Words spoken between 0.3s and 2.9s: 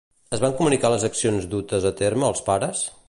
Es van comunicar les accions dutes a terme als pares?